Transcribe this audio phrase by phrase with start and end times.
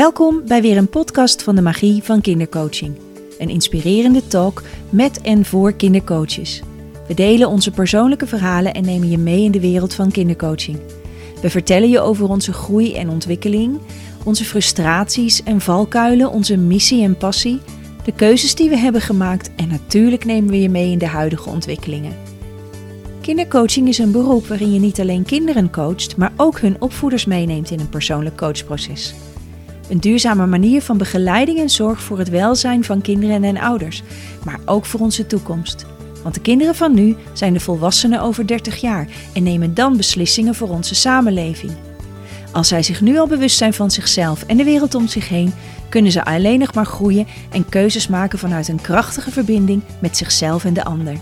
[0.00, 2.98] Welkom bij weer een podcast van de Magie van Kindercoaching.
[3.38, 6.62] Een inspirerende talk met en voor kindercoaches.
[7.08, 10.78] We delen onze persoonlijke verhalen en nemen je mee in de wereld van kindercoaching.
[11.42, 13.78] We vertellen je over onze groei en ontwikkeling,
[14.24, 17.60] onze frustraties en valkuilen, onze missie en passie,
[18.04, 21.48] de keuzes die we hebben gemaakt en natuurlijk nemen we je mee in de huidige
[21.48, 22.16] ontwikkelingen.
[23.20, 27.70] Kindercoaching is een beroep waarin je niet alleen kinderen coacht, maar ook hun opvoeders meeneemt
[27.70, 29.14] in een persoonlijk coachproces.
[29.90, 34.02] Een duurzame manier van begeleiding en zorg voor het welzijn van kinderen en ouders,
[34.44, 35.86] maar ook voor onze toekomst.
[36.22, 40.54] Want de kinderen van nu zijn de volwassenen over 30 jaar en nemen dan beslissingen
[40.54, 41.72] voor onze samenleving.
[42.52, 45.52] Als zij zich nu al bewust zijn van zichzelf en de wereld om zich heen,
[45.88, 50.64] kunnen ze alleen nog maar groeien en keuzes maken vanuit een krachtige verbinding met zichzelf
[50.64, 51.16] en de ander.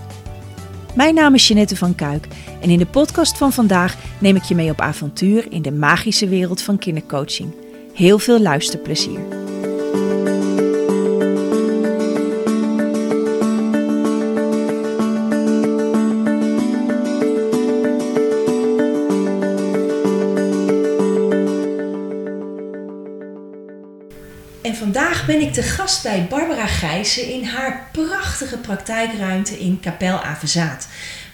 [0.95, 2.27] Mijn naam is Jeanette van Kuik
[2.61, 6.27] en in de podcast van vandaag neem ik je mee op avontuur in de magische
[6.27, 7.53] wereld van kindercoaching.
[7.93, 9.19] Heel veel luisterplezier.
[24.61, 30.19] En vandaag ben ik te gast bij Barbara Gijzen in haar prachtige praktijkruimte in Kapel
[30.19, 30.87] Avezaath.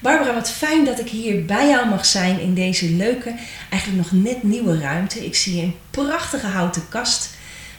[0.05, 3.35] Barbara, wat fijn dat ik hier bij jou mag zijn in deze leuke,
[3.69, 5.25] eigenlijk nog net nieuwe ruimte.
[5.25, 7.29] Ik zie een prachtige houten kast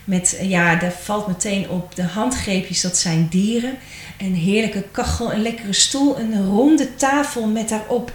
[0.05, 3.79] met, ja, daar valt meteen op de handgreepjes, dat zijn dieren.
[4.19, 8.13] Een heerlijke kachel, een lekkere stoel, een ronde tafel met daarop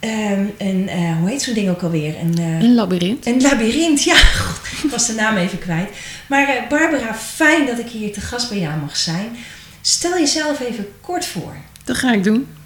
[0.00, 2.14] ehm, een, eh, hoe heet zo'n ding ook alweer?
[2.18, 3.26] Een, uh, een labyrint.
[3.26, 4.16] Een labyrint, ja.
[4.44, 5.90] God, ik was de naam even kwijt.
[6.28, 9.36] Maar uh, Barbara, fijn dat ik hier te gast bij jou mag zijn.
[9.80, 11.56] Stel jezelf even kort voor.
[11.84, 12.57] Dat ga ik doen.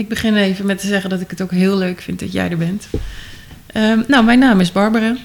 [0.00, 2.50] Ik begin even met te zeggen dat ik het ook heel leuk vind dat jij
[2.50, 2.88] er bent.
[3.74, 5.16] Um, nou, mijn naam is Barbara.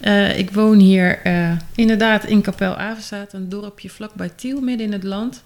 [0.00, 4.92] Uh, ik woon hier uh, inderdaad in Kapel Avenstaat, een dorpje vlakbij Tiel, midden in
[4.92, 5.42] het land.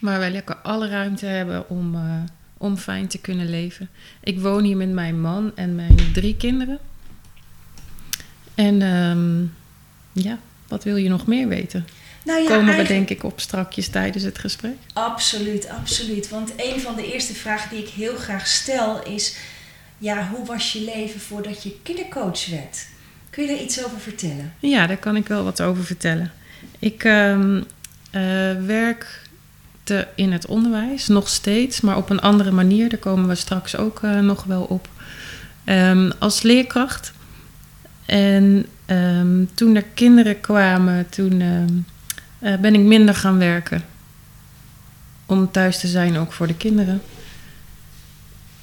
[0.00, 2.00] Waar wij lekker alle ruimte hebben om, uh,
[2.56, 3.88] om fijn te kunnen leven.
[4.20, 6.78] Ik woon hier met mijn man en mijn drie kinderen.
[8.54, 9.54] En um,
[10.12, 10.38] ja,
[10.68, 11.86] wat wil je nog meer weten?
[12.28, 14.76] Nou ja, Komen we denk ik op strakjes tijdens het gesprek?
[14.92, 16.28] Absoluut, absoluut.
[16.28, 19.36] Want een van de eerste vragen die ik heel graag stel is...
[19.98, 22.86] Ja, hoe was je leven voordat je kindercoach werd?
[23.30, 24.52] Kun je daar iets over vertellen?
[24.58, 26.32] Ja, daar kan ik wel wat over vertellen.
[26.78, 27.64] Ik um, uh,
[28.66, 32.88] werkte in het onderwijs, nog steeds, maar op een andere manier.
[32.88, 34.88] Daar komen we straks ook uh, nog wel op.
[35.64, 37.12] Um, als leerkracht.
[38.06, 41.40] En um, toen er kinderen kwamen, toen
[42.38, 43.82] uh, ben ik minder gaan werken.
[45.26, 47.02] Om thuis te zijn, ook voor de kinderen.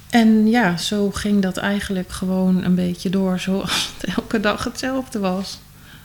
[0.09, 5.19] En ja, zo ging dat eigenlijk gewoon een beetje door, zoals het elke dag hetzelfde
[5.19, 5.59] was.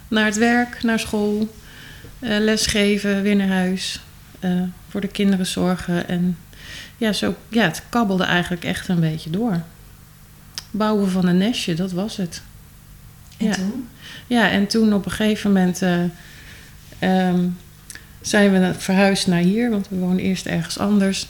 [0.08, 1.54] Naar het werk, naar school,
[2.18, 4.00] uh, lesgeven, weer naar huis,
[4.40, 6.08] uh, voor de kinderen zorgen.
[6.08, 6.38] En
[6.96, 9.62] ja, zo, ja, het kabbelde eigenlijk echt een beetje door.
[10.70, 12.42] Bouwen van een nestje, dat was het.
[13.36, 13.52] En ja.
[13.52, 13.88] toen?
[14.26, 16.04] Ja, en toen op een gegeven moment uh,
[17.00, 17.56] um,
[18.20, 21.26] zijn we verhuisd naar hier, want we woonden eerst ergens anders.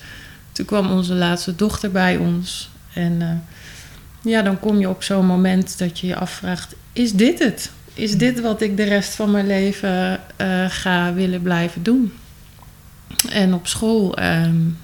[0.52, 2.70] Toen kwam onze laatste dochter bij ons.
[2.94, 7.38] En uh, ja, dan kom je op zo'n moment dat je je afvraagt: is dit
[7.38, 7.70] het?
[7.94, 12.12] Is dit wat ik de rest van mijn leven uh, ga willen blijven doen?
[13.28, 14.78] En op school um,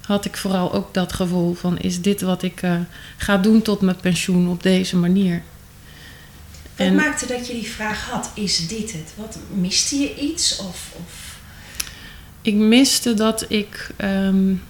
[0.00, 2.74] had ik vooral ook dat gevoel van: is dit wat ik uh,
[3.16, 5.42] ga doen tot mijn pensioen op deze manier?
[6.76, 9.12] Wat en, maakte dat je die vraag had: is dit het?
[9.14, 10.56] Wat miste je iets?
[10.56, 11.38] Of, of?
[12.42, 13.90] Ik miste dat ik.
[13.98, 14.62] Um,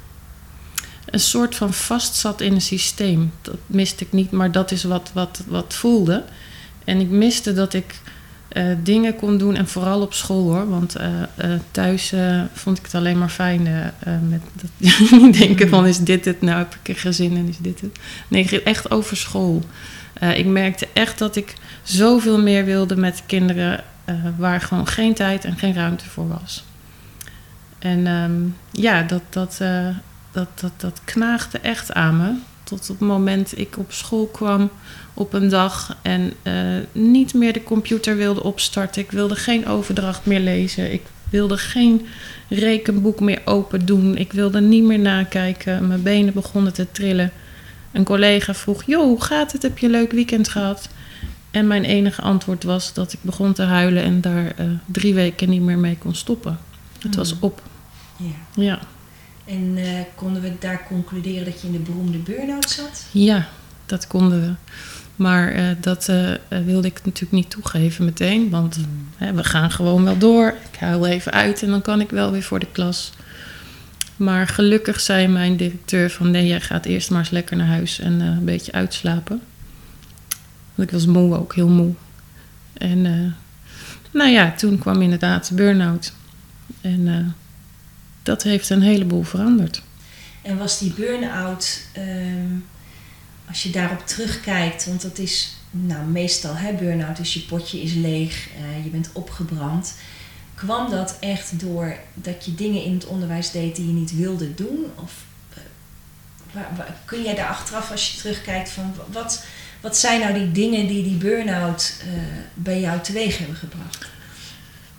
[1.12, 3.32] een soort van vast zat in een systeem.
[3.42, 6.24] Dat miste ik niet, maar dat is wat, wat, wat voelde.
[6.84, 7.94] En ik miste dat ik
[8.52, 10.68] uh, dingen kon doen en vooral op school hoor.
[10.68, 11.06] Want uh,
[11.44, 12.12] uh, thuis
[12.52, 13.62] vond ik het alleen maar fijn
[14.28, 16.40] met dat denken van is dit het?
[16.40, 17.98] Nou heb ik een gezin en is dit het?
[18.28, 19.62] Nee, echt over school.
[20.34, 23.84] ik merkte echt dat ik zoveel meer wilde met kinderen
[24.36, 26.64] waar gewoon geen tijd en geen ruimte voor was.
[27.78, 29.60] En um, ja, dat, dat,
[30.32, 32.32] dat, dat, dat knaagde echt aan me.
[32.64, 34.70] Tot op het moment ik op school kwam
[35.14, 36.52] op een dag en uh,
[36.92, 39.02] niet meer de computer wilde opstarten.
[39.02, 40.92] Ik wilde geen overdracht meer lezen.
[40.92, 42.06] Ik wilde geen
[42.48, 44.16] rekenboek meer open doen.
[44.16, 45.86] Ik wilde niet meer nakijken.
[45.86, 47.32] Mijn benen begonnen te trillen.
[47.92, 49.62] Een collega vroeg: Jo, hoe gaat het?
[49.62, 50.88] Heb je een leuk weekend gehad?
[51.52, 55.50] En mijn enige antwoord was dat ik begon te huilen en daar uh, drie weken
[55.50, 56.58] niet meer mee kon stoppen.
[56.98, 57.62] Het was op.
[58.16, 58.62] Ja.
[58.62, 58.78] ja.
[59.44, 63.06] En uh, konden we daar concluderen dat je in de beroemde burn-out zat?
[63.10, 63.48] Ja,
[63.86, 64.54] dat konden we.
[65.16, 66.30] Maar eh, dat eh,
[66.64, 68.50] wilde ik natuurlijk niet toegeven meteen.
[68.50, 68.78] Want
[69.16, 70.54] hè, we gaan gewoon wel door.
[70.72, 73.12] Ik huil even uit en dan kan ik wel weer voor de klas.
[74.16, 76.30] Maar gelukkig zei mijn directeur van...
[76.30, 79.40] nee, jij gaat eerst maar eens lekker naar huis en eh, een beetje uitslapen.
[80.74, 81.92] Want ik was moe ook, heel moe.
[82.72, 83.32] En eh,
[84.12, 86.12] nou ja, toen kwam inderdaad de burn-out.
[86.80, 87.26] En eh,
[88.22, 89.82] dat heeft een heleboel veranderd.
[90.42, 92.54] En was die burn-out, ehm,
[93.48, 97.92] als je daarop terugkijkt, want dat is nou, meestal, hè, burn-out is je potje is
[97.94, 99.94] leeg, eh, je bent opgebrand.
[100.54, 104.54] Kwam dat echt door dat je dingen in het onderwijs deed die je niet wilde
[104.54, 104.84] doen?
[104.94, 105.24] Of
[106.52, 109.44] waar- kun jij daar achteraf, als je terugkijkt, van wat,
[109.82, 112.06] wat zijn nou die dingen die die burn-out eh,
[112.54, 114.10] bij jou teweeg hebben gebracht?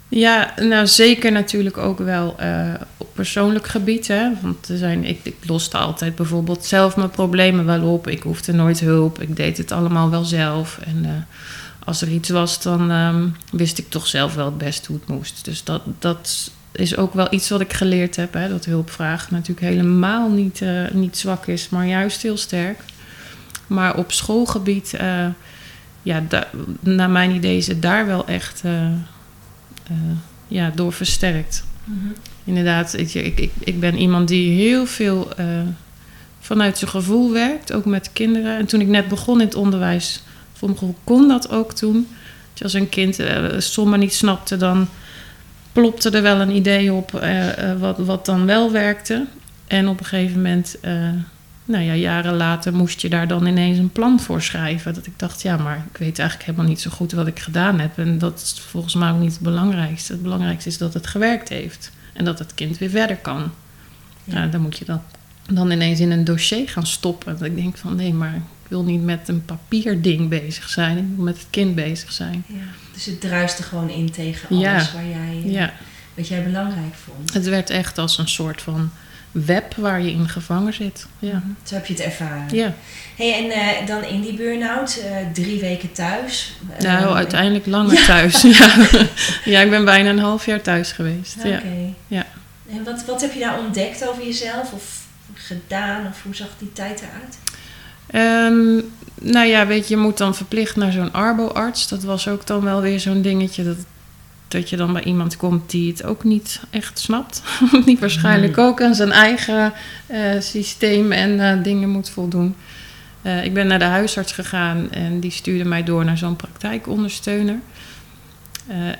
[0.07, 4.07] Ja, nou zeker natuurlijk ook wel eh, op persoonlijk gebied.
[4.07, 4.29] Hè?
[4.41, 8.07] Want er zijn, ik, ik loste altijd bijvoorbeeld zelf mijn problemen wel op.
[8.07, 9.21] Ik hoefde nooit hulp.
[9.21, 10.79] Ik deed het allemaal wel zelf.
[10.85, 11.11] En eh,
[11.85, 15.07] als er iets was, dan ehm, wist ik toch zelf wel het best hoe het
[15.07, 15.45] moest.
[15.45, 18.33] Dus dat, dat is ook wel iets wat ik geleerd heb.
[18.33, 18.49] Hè?
[18.49, 22.79] Dat hulpvraag natuurlijk helemaal niet, niet zwak is, maar juist heel sterk.
[23.73, 25.25] Maar op schoolgebied, eh,
[26.01, 26.49] ja, da-
[26.79, 28.61] naar mijn idee is het daar wel echt...
[28.63, 28.91] eh, eh,
[30.47, 31.63] ja, door versterkt.
[32.43, 35.27] Inderdaad, weet je, ik, ik, ik ben iemand die heel veel
[36.39, 38.57] vanuit zijn gevoel werkt, ook met kinderen.
[38.57, 40.23] En toen ik net begon in het onderwijs,
[40.53, 42.07] voor mijn gevoel kon dat ook toen.
[42.61, 43.19] Als een kind
[43.57, 44.87] sommen niet snapte, dan
[45.71, 47.11] plopte er wel een idee op
[47.79, 49.25] wat, wat dan wel werkte.
[49.67, 50.77] En op een gegeven moment,
[51.65, 54.93] nou ja, jaren later, moest je daar dan ineens een plan voor schrijven.
[54.93, 57.79] Dat ik dacht, ja, maar ik weet eigenlijk helemaal niet zo goed wat ik gedaan
[57.79, 57.97] heb.
[57.97, 60.11] En dat is volgens mij ook niet het belangrijkste.
[60.13, 61.91] Het belangrijkste is dat het gewerkt heeft.
[62.13, 63.51] En dat het kind weer verder kan.
[64.23, 64.45] Ja.
[64.47, 65.01] Dan moet je dat
[65.51, 67.33] dan ineens in een dossier gaan stoppen.
[67.37, 70.97] Dat ik denk van, nee, maar ik wil niet met een papierding bezig zijn.
[70.97, 72.43] Ik wil met het kind bezig zijn.
[72.47, 72.55] Ja.
[72.93, 74.89] Dus het druiste gewoon in tegen alles Ja.
[74.93, 75.73] waar jij, eh, Ja,
[76.13, 77.33] wat jij belangrijk vond.
[77.33, 78.91] het werd echt als een soort van
[79.33, 81.05] web waar je in gevangen zit.
[81.19, 81.43] Ja.
[81.63, 82.55] Zo heb je het ervaren.
[82.55, 82.73] Ja,
[83.15, 86.53] Hey, en eh, dan in die burn-out, eh, drie weken thuis.
[86.77, 88.05] Eh, nou uiteindelijk langer Ja.
[88.05, 88.41] thuis.
[88.41, 88.75] Ja.
[89.53, 91.35] ja, ik ben bijna een half jaar thuis geweest.
[91.37, 91.47] Oké.
[91.47, 91.61] Ja.
[92.07, 92.25] Ja.
[92.69, 95.01] En wat, wat heb je daar ontdekt over jezelf of
[95.33, 96.07] gedaan?
[96.07, 97.37] Of hoe zag die tijd eruit?
[98.07, 98.81] Ehm,
[99.31, 101.87] nou ja, weet je, je moet dan verplicht naar zo'n arbo-arts.
[101.87, 103.77] Dat was ook dan wel weer zo'n dingetje dat,
[104.53, 107.43] dat je dan bij iemand komt die het ook niet echt snapt.
[107.85, 109.73] die waarschijnlijk ook aan zijn eigen
[110.05, 112.55] eh, systeem en eh, dingen moet voldoen.
[113.21, 117.59] Eh, ik ben naar de huisarts gegaan en die stuurde mij door naar zo'n praktijkondersteuner.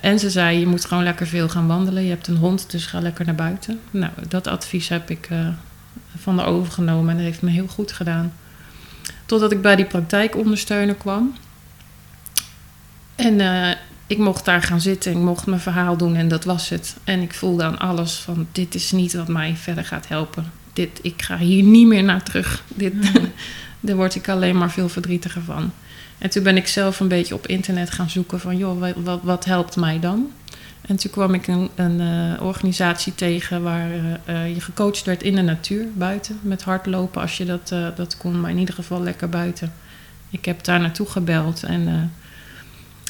[0.01, 2.03] En ze zei, je moet gewoon lekker veel gaan wandelen.
[2.03, 3.79] Je hebt een hond, dus ga lekker naar buiten.
[3.91, 5.29] Nou, dat advies heb ik
[6.17, 8.33] van haar overgenomen en dat heeft me heel goed gedaan.
[9.25, 11.35] Totdat ik bij die praktijkondersteuner kwam.
[13.15, 13.37] En
[14.07, 16.95] ik mocht daar gaan zitten, ik mocht mijn verhaal doen en dat was het.
[17.03, 20.51] En ik voelde aan alles van, dit is niet wat mij verder gaat helpen.
[20.73, 22.63] Dit, ik ga hier niet meer naar terug.
[22.67, 22.93] Dit,
[23.79, 25.71] daar word ik alleen maar veel verdrietiger van.
[26.17, 29.19] En toen ben ik zelf een beetje op internet gaan zoeken van, joh, wat, wat,
[29.23, 30.31] wat helpt mij dan?
[30.81, 35.23] En toen kwam ik een, een eh, organisatie tegen waar eh, eh, je gecoacht werd
[35.23, 39.01] in de natuur, buiten, met hardlopen als je dat, dat kon, maar in ieder geval
[39.01, 39.73] lekker buiten.
[40.29, 42.11] Ik heb daar naartoe gebeld en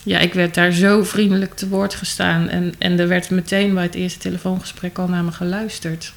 [0.04, 2.50] ja, ik werd daar zo vriendelijk te woord gestaan.
[2.50, 6.14] En, en er werd meteen bij het eerste telefoongesprek al naar me geluisterd.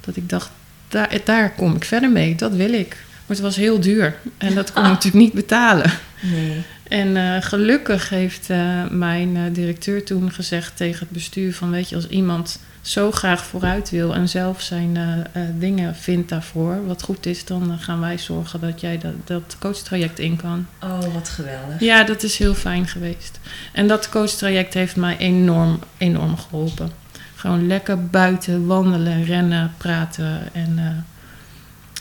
[0.00, 0.50] Dat ik dacht,
[0.88, 2.88] daar, daar kom ik verder mee, dat wil ik.
[3.26, 5.90] Maar het was heel duur en dat kon ik natuurlijk niet betalen.
[6.20, 6.62] Nee.
[6.88, 11.88] En eh, gelukkig heeft eh, mijn eh, directeur toen gezegd tegen het bestuur van weet
[11.88, 16.86] je, als iemand zo graag vooruit wil en zelf zijn eh, eh, dingen vindt daarvoor,
[16.86, 20.66] wat goed is, dan eh, gaan wij zorgen dat jij dat, dat coachtraject in kan.
[20.82, 21.80] Oh, wat geweldig.
[21.80, 23.40] Ja, dat is heel fijn geweest.
[23.72, 26.90] En dat coachtraject heeft mij enorm, enorm geholpen.
[27.34, 31.04] Gewoon lekker buiten wandelen, rennen, praten en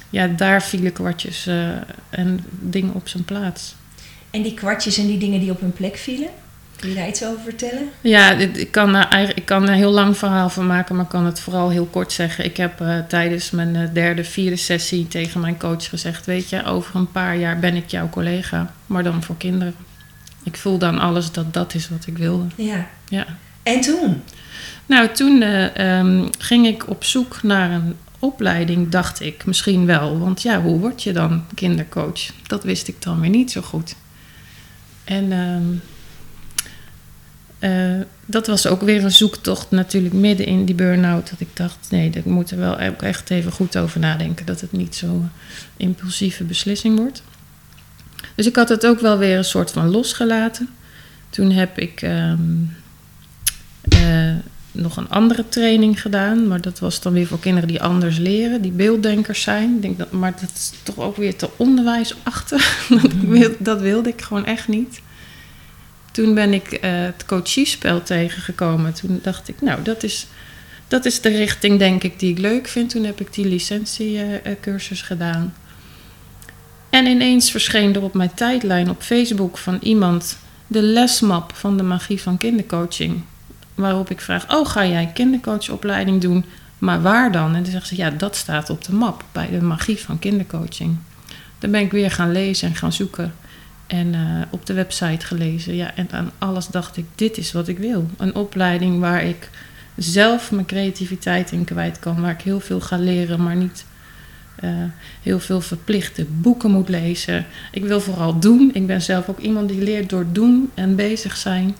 [0.09, 1.47] ja, daar vielen kwartjes
[2.09, 3.75] en dingen op zijn plaats.
[4.29, 6.29] En die kwartjes en die dingen die op hun plek vielen?
[6.79, 7.89] Kun je daar iets over vertellen?
[8.01, 11.03] Ja, ik kan, er eigenlijk, ik kan er een heel lang verhaal van maken, maar
[11.03, 12.45] ik kan het vooral heel kort zeggen.
[12.45, 16.65] Ik heb eh, tijdens mijn eh, derde, vierde sessie tegen mijn coach gezegd: Weet je,
[16.65, 19.75] over een paar jaar ben ik jouw collega, maar dan voor kinderen.
[20.43, 22.45] Ik voelde aan alles dat dat is wat ik wilde.
[22.55, 22.87] Ja.
[23.07, 23.25] Ja.
[23.63, 24.21] En toen?
[24.85, 30.19] Nou, toen eh, ehm, ging ik op zoek naar een opleiding, dacht ik misschien wel.
[30.19, 32.19] Want ja, hoe word je dan kindercoach?
[32.47, 33.95] Dat wist ik dan weer niet zo goed.
[35.03, 35.75] En ehm,
[37.59, 37.71] eh,
[38.25, 41.29] dat was ook weer een zoektocht natuurlijk midden in die burn-out.
[41.29, 44.45] Dat ik dacht, nee, ik moet er wel ook echt even goed over nadenken.
[44.45, 45.29] Dat het niet zo'n
[45.77, 47.23] impulsieve beslissing wordt.
[48.35, 50.69] Dus ik had het ook wel weer een soort van losgelaten.
[51.29, 52.41] Toen heb ik ehm,
[53.81, 54.33] eh,
[54.71, 56.47] nog een andere training gedaan.
[56.47, 58.61] Maar dat was dan weer voor kinderen die anders leren.
[58.61, 59.75] Die beelddenkers zijn.
[59.75, 62.87] Ik denk dat, maar dat is toch ook weer te onderwijsachtig.
[63.01, 65.01] dat, wil, dat wilde ik gewoon echt niet.
[66.11, 68.93] Toen ben ik uh, het coachiespel tegengekomen.
[68.93, 70.27] Toen dacht ik, nou, dat is,
[70.87, 72.89] dat is de richting, denk ik, die ik leuk vind.
[72.89, 75.53] Toen heb ik die licentiecursus gedaan.
[76.89, 80.37] En ineens verscheen er op mijn tijdlijn op Facebook van iemand
[80.67, 83.21] de lesmap van de magie van kindercoaching.
[83.75, 86.45] Waarop ik vraag: Oh, ga jij kindercoachopleiding doen?
[86.77, 87.55] Maar waar dan?
[87.55, 90.97] En dan zegt ze: Ja, dat staat op de map bij de magie van kindercoaching.
[91.59, 93.33] Dan ben ik weer gaan lezen en gaan zoeken.
[93.89, 95.75] En uh, op de website gelezen.
[95.75, 98.09] Ja, en aan alles dacht ik: Dit is wat ik wil.
[98.17, 99.49] Een opleiding waar ik
[99.95, 102.21] zelf mijn creativiteit in kwijt kan.
[102.21, 103.85] Waar ik heel veel ga leren, maar niet
[104.63, 104.71] uh,
[105.21, 107.45] heel veel verplichte boeken moet lezen.
[107.71, 108.69] Ik wil vooral doen.
[108.73, 111.75] Ik ben zelf ook iemand die leert door doen en bezig zijn.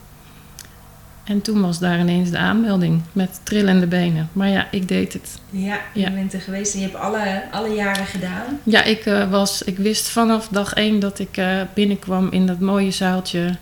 [1.30, 4.30] En toen was daar ineens de aanmelding met trillende benen.
[4.34, 5.40] Maar ja, ik deed het.
[5.50, 6.12] Ja, je ja.
[6.12, 8.60] bent er geweest en je hebt alle, alle jaren gedaan.
[8.64, 12.60] Ja, ik, uh, was, ik wist vanaf dag één dat ik uh, binnenkwam in dat
[12.60, 13.56] mooie zaaltje.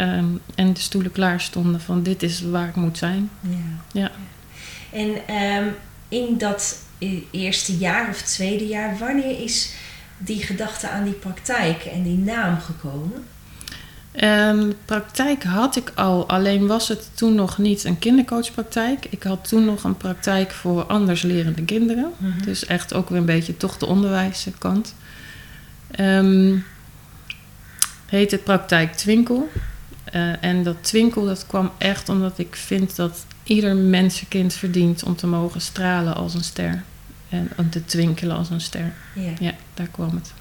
[0.00, 3.30] Um, en de stoelen klaar stonden van dit is waar ik moet zijn.
[3.40, 4.00] Ja.
[4.00, 4.10] ja.
[4.90, 5.74] En um,
[6.08, 6.78] in dat
[7.30, 9.74] eerste jaar of tweede jaar, wanneer is
[10.18, 13.24] die gedachte aan die praktijk en die naam gekomen?
[14.20, 19.06] Um, praktijk had ik al, alleen was het toen nog niet een kindercoachpraktijk.
[19.10, 22.12] Ik had toen nog een praktijk voor anders lerende kinderen.
[22.16, 22.44] Mm -hmm.
[22.44, 24.94] Dus echt ook weer een beetje toch de onderwijskant.
[26.00, 26.64] Um,
[28.06, 29.48] heet het praktijk Twinkel.
[30.14, 35.16] Uh, en dat Twinkel dat kwam echt omdat ik vind dat ieder mensenkind verdient om
[35.16, 36.82] te mogen stralen als een ster.
[37.28, 38.92] En om te twinkelen als een ster.
[39.38, 40.32] Ja daar kwam het.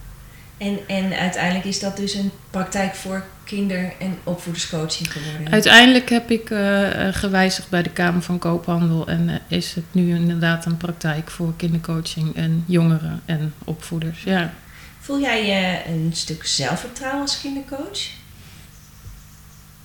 [0.61, 5.51] En, en uiteindelijk is dat dus een praktijk voor kinder- en opvoederscoaching geworden?
[5.51, 10.15] Uiteindelijk heb ik uh, gewijzigd bij de Kamer van Koophandel en uh, is het nu
[10.15, 14.23] inderdaad een praktijk voor kindercoaching en jongeren en opvoeders.
[14.23, 14.53] Ja.
[14.99, 17.99] Voel jij je een stuk zelfvertrouwen als kindercoach?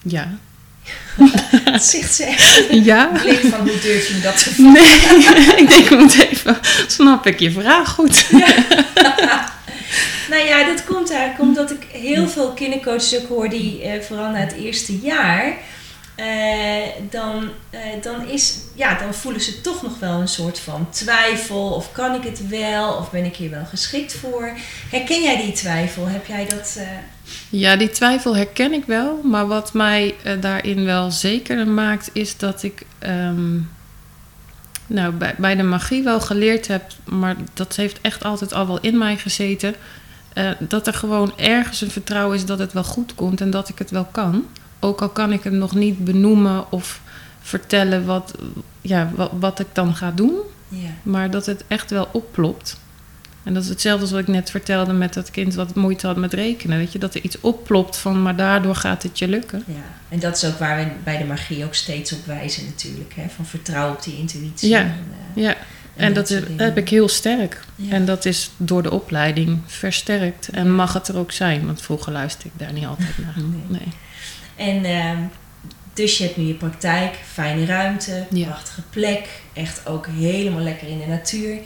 [0.02, 0.38] Ja.
[1.64, 2.66] dat zegt ze echt.
[2.85, 3.11] Ja.
[3.23, 4.73] Blik van hoe durf je me dat te vragen?
[4.73, 6.59] Nee, ik denk ik moet even.
[6.87, 8.26] Snap ik je vraag goed?
[8.30, 9.54] Ja.
[10.31, 14.38] nou ja, dat komt eigenlijk omdat ik heel veel kindercoaches hoor die uh, vooral na
[14.38, 15.57] het eerste jaar.
[16.21, 16.26] Uh,
[17.11, 21.73] dan, uh, dan, is, ja, dan voelen ze toch nog wel een soort van twijfel.
[21.73, 22.93] Of kan ik het wel?
[22.93, 24.50] Of ben ik hier wel geschikt voor?
[24.91, 26.09] Herken jij die twijfel?
[26.09, 26.79] Heb jij dat...
[27.49, 29.21] Ja, die twijfel herken ik wel.
[29.23, 32.83] Maar wat mij daarin wel zeker maakt, is dat ik...
[33.00, 33.75] Um,
[34.87, 38.81] nou, bij, bij de magie wel geleerd heb, maar dat heeft echt altijd al wel
[38.81, 39.75] in mij gezeten.
[40.35, 43.69] Uh, dat er gewoon ergens een vertrouwen is dat het wel goed komt en dat
[43.69, 44.47] ik het wel kan.
[44.81, 47.00] Ook al kan ik het nog niet benoemen of
[47.40, 48.35] vertellen wat,
[48.81, 50.35] ja, wat, wat ik dan ga doen.
[50.69, 50.88] Ja.
[51.02, 52.81] Maar dat het echt wel opplopt.
[53.47, 56.17] En dat is hetzelfde als wat ik net vertelde met dat kind wat moeite had
[56.17, 56.79] met rekenen.
[56.79, 59.65] Weet je, dat er iets opplopt van, maar daardoor gaat het je lukken.
[59.67, 59.75] Ja,
[60.09, 63.12] en dat is ook waar we bij de magie ook steeds op wijzen natuurlijk.
[63.15, 63.29] Hè?
[63.35, 64.69] Van vertrouw op die intuïtie.
[64.69, 65.50] Ja, en, uh, ja.
[65.50, 65.57] En,
[65.97, 67.61] en dat, dat heb ik heel sterk.
[67.75, 67.93] Ja.
[67.93, 70.49] En dat is door de opleiding versterkt.
[70.49, 73.35] En mag het er ook zijn, want vroeger luisterde ik daar niet altijd naar.
[73.69, 73.81] Nee.
[73.81, 73.88] nee.
[74.57, 75.26] En uh,
[75.95, 79.29] dus je hebt nu je praktijk, fijne ruimte, prachtige plek.
[79.53, 81.59] Echt ook helemaal lekker in de natuur.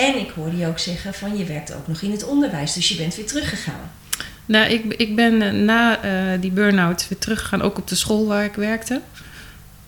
[0.00, 2.88] En ik hoorde je ook zeggen van je werkt ook nog in het onderwijs, dus
[2.88, 3.90] je bent weer teruggegaan.
[4.46, 8.44] Nou, ik, ik ben na uh, die burn-out weer teruggegaan, ook op de school waar
[8.44, 9.00] ik werkte.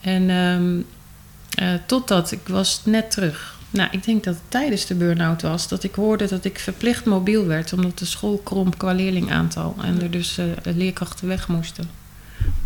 [0.01, 0.85] En um,
[1.61, 3.59] uh, totdat ik was net terug.
[3.69, 7.05] Nou, ik denk dat het tijdens de burn-out was dat ik hoorde dat ik verplicht
[7.05, 11.89] mobiel werd, omdat de school kromp qua leerlingaantal en er dus leerkrachten weg moesten.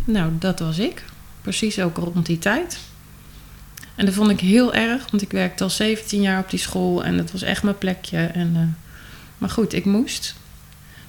[0.04, 1.04] Nou, dat was ik.
[1.42, 2.78] Precies ook rond die tijd.
[3.98, 7.04] En dat vond ik heel erg, want ik werkte al 17 jaar op die school
[7.04, 8.18] en dat was echt mijn plekje.
[8.18, 8.62] En, uh,
[9.38, 10.34] maar goed, ik moest.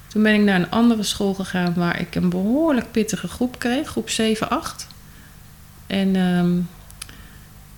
[0.08, 3.88] Toen ben ik naar een andere school gegaan waar ik een behoorlijk pittige groep kreeg,
[3.88, 4.88] groep 7, 8.
[5.88, 6.70] En um,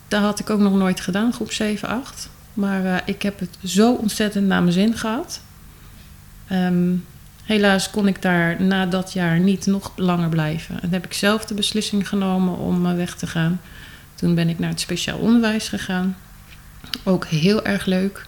[0.08, 2.28] daar had ik ook nog nooit gedaan, groep 7, 8.
[2.54, 5.40] Maar uh, ik heb het zo ontzettend naar mijn zin gehad.
[6.52, 7.04] Um,
[7.44, 10.82] helaas kon ik daar na dat jaar niet nog langer blijven.
[10.82, 13.60] En heb ik zelf de beslissing genomen om uh, weg te gaan.
[14.22, 16.16] Toen ben ik naar het speciaal onderwijs gegaan.
[17.04, 18.26] Ook heel erg leuk.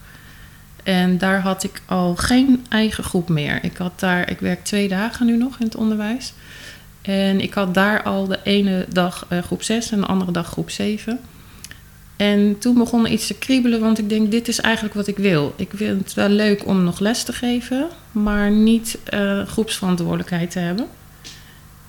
[0.83, 3.63] En daar had ik al geen eigen groep meer.
[3.63, 6.33] Ik had daar, ik werk twee dagen nu nog in het onderwijs.
[7.01, 10.47] En ik had daar al de ene dag uh, groep 6 en de andere dag
[10.47, 11.19] groep 7.
[12.15, 15.53] En toen begon iets te kriebelen, want ik denk, dit is eigenlijk wat ik wil.
[15.57, 20.59] Ik vind het wel leuk om nog les te geven, maar niet uh, groepsverantwoordelijkheid te
[20.59, 20.87] hebben.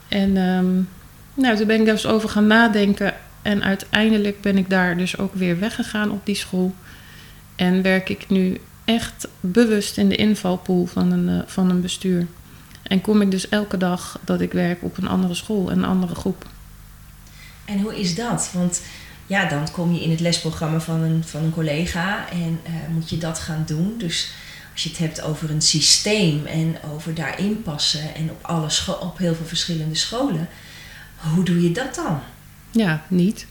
[0.08, 0.88] En um,
[1.34, 3.14] nou, toen ben ik daar eens over gaan nadenken.
[3.46, 6.74] En uiteindelijk ben ik daar dus ook weer weggegaan op die school.
[7.56, 12.26] En werk ik nu echt bewust in de invalpool van een, uh, van een bestuur.
[12.82, 16.14] En kom ik dus elke dag dat ik werk op een andere school, een andere
[16.14, 16.46] groep.
[17.64, 18.50] En hoe is dat?
[18.52, 18.82] Want
[19.26, 23.10] ja, dan kom je in het lesprogramma van een, van een collega en uh, moet
[23.10, 23.94] je dat gaan doen.
[23.98, 24.32] Dus
[24.72, 28.68] als je het hebt over een systeem en over daarin passen en op, alle
[29.00, 30.48] op heel veel verschillende scholen,
[31.16, 32.20] hoe doe je dat dan?
[32.70, 33.46] Ja, niet.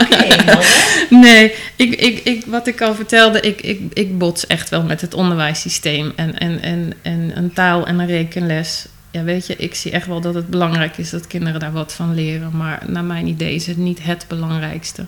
[0.00, 0.26] Oké,
[1.24, 5.00] Nee, ik, ik, ik, wat ik al vertelde, ik, ik, ik bots echt wel met
[5.00, 8.86] het onderwijssysteem en, en, en, en een taal- en een rekenles.
[9.10, 11.92] Ja, weet je, ik zie echt wel dat het belangrijk is dat kinderen daar wat
[11.92, 12.56] van leren.
[12.56, 15.06] Maar naar mijn idee is het niet het belangrijkste.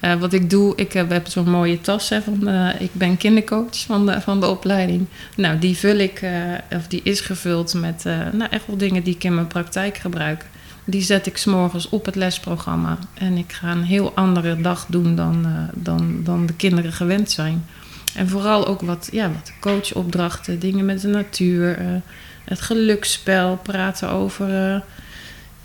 [0.00, 2.08] Uh, wat ik doe, ik heb, heb zo'n mooie tas.
[2.08, 5.06] Hè, van, uh, ik ben kindercoach van de, van de opleiding.
[5.36, 6.30] Nou, die vul ik, uh,
[6.76, 10.44] of die is gevuld met nou, echt wel dingen die ik in mijn praktijk gebruik.
[10.84, 12.98] Die zet ik s'morgens op het lesprogramma.
[13.14, 17.66] En ik ga een heel andere dag doen dan, dan, dan de kinderen gewend zijn.
[18.14, 22.02] En vooral ook wat, ja, wat coachopdrachten, dingen met de natuur
[22.44, 24.80] het geluksspel, praten over, uh,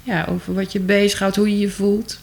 [0.03, 2.19] ja, over wat je bezighoudt, hoe je je voelt.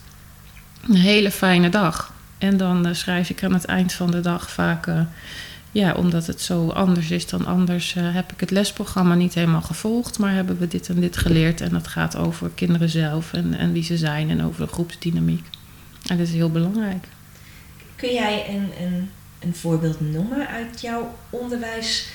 [0.88, 2.12] Een hele fijne dag.
[2.38, 4.86] En dan schrijf ik aan het eind van de dag vaak,
[5.74, 10.18] ja, omdat het zo anders is dan anders, heb ik het lesprogramma niet helemaal gevolgd,
[10.18, 11.60] maar hebben we dit en dit geleerd.
[11.60, 15.46] En dat gaat over kinderen zelf en, en wie ze zijn en over de groepsdynamiek.
[16.06, 17.06] En dat is heel belangrijk.
[17.96, 22.08] Kun jij een, een, een voorbeeld noemen uit jouw onderwijs?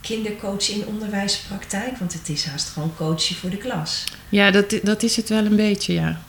[0.00, 1.98] kindercoach in onderwijspraktijk?
[1.98, 4.04] Want het is haast gewoon coachen voor de klas.
[4.28, 6.20] Ja, dat, dat is het wel een beetje, ja.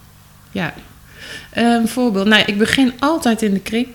[0.52, 0.74] ja.
[1.54, 2.28] Een voorbeeld.
[2.28, 3.88] Nou, ik begin altijd in de kring.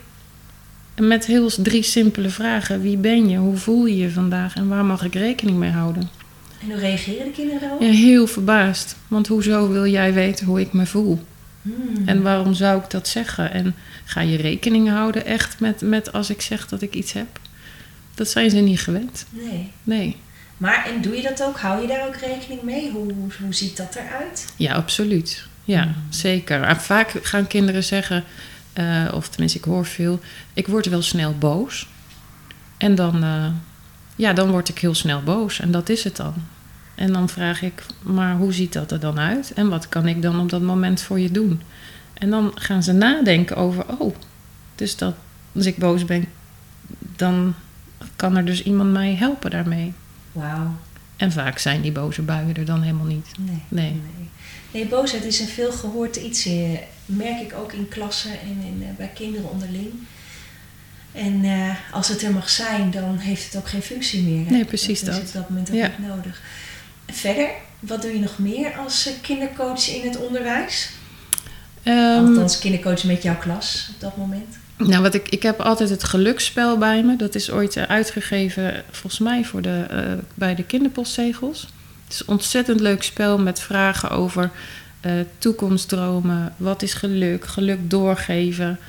[0.95, 2.81] Met heel drie simpele vragen.
[2.81, 3.37] Wie ben je?
[3.37, 4.55] Hoe voel je je vandaag?
[4.55, 6.09] En waar mag ik rekening mee houden?
[6.61, 7.81] En hoe reageren de kinderen daarop?
[7.81, 8.95] Ja, heel verbaasd.
[9.07, 11.19] Want hoezo wil jij weten hoe ik me voel?
[11.61, 12.07] Hmm.
[12.07, 13.51] En waarom zou ik dat zeggen?
[13.51, 13.75] En
[14.05, 17.39] ga je rekening houden echt met, met als ik zeg dat ik iets heb?
[18.15, 19.25] Dat zijn ze niet gewend.
[19.29, 19.71] Nee.
[19.83, 20.15] Nee.
[20.57, 21.59] Maar en doe je dat ook?
[21.59, 22.91] Hou je daar ook rekening mee?
[22.91, 24.45] Hoe, hoe, ziet dat eruit?
[24.55, 25.47] Ja, absoluut.
[25.63, 25.93] Ja, mm.
[26.09, 26.75] zeker.
[26.75, 28.23] vaak gaan kinderen zeggen,
[28.73, 30.19] uh, of tenminste ik hoor veel,
[30.53, 31.87] ik word wel snel boos.
[32.77, 33.45] En dan, uh,
[34.15, 35.59] ja, dan word ik heel snel boos.
[35.59, 36.33] En dat is het dan.
[36.95, 39.53] En dan vraag ik, maar hoe ziet dat er dan uit?
[39.53, 41.61] En wat kan ik dan op dat moment voor je doen?
[42.13, 44.15] En dan gaan ze nadenken over, oh,
[44.75, 45.15] dus dat
[45.55, 46.25] als ik boos ben,
[46.99, 47.53] dan
[48.15, 49.93] kan er dus iemand mij helpen daarmee.
[50.31, 50.75] Wauw.
[51.15, 53.27] En vaak zijn die boze buien er dan helemaal niet.
[53.39, 53.63] Nee.
[53.67, 54.29] Nee, nee.
[54.89, 56.45] Boosheid is een veel gehoord iets.
[56.45, 59.91] Eh, merk ik ook in klassen en in, uh, bij kinderen onderling.
[61.11, 64.45] En uh, als het er mag zijn, dan heeft het ook geen functie meer.
[64.45, 64.51] Hè?
[64.51, 65.13] Nee, precies dat.
[65.13, 65.91] Dat is op dat moment ook ja.
[65.97, 66.41] niet nodig.
[67.11, 70.89] Verder, wat doe je nog meer als kindercoach in het onderwijs?
[71.83, 74.57] Um, Althans, kindercoach met jouw klas op dat moment.
[74.77, 77.15] Nou, wat ik, ik heb altijd het geluksspel bij me.
[77.15, 81.67] Dat is ooit eh, uitgegeven, volgens mij, voor de, uh, bij de kinderpostzegels.
[82.13, 84.51] Het is een ontzettend leuk spel met vragen over
[85.05, 86.53] uh, toekomstdromen.
[86.57, 87.45] Wat is geluk?
[87.45, 88.79] Geluk doorgeven.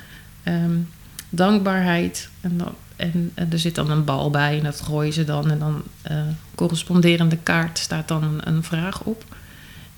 [0.43, 0.89] Um,
[1.29, 2.29] dankbaarheid.
[2.41, 5.51] En, dan, en, en, er zit dan een bal bij en dat gooien ze dan.
[5.51, 6.21] En dan uh,
[6.55, 9.23] corresponderende kaart staat dan een, een vraag op.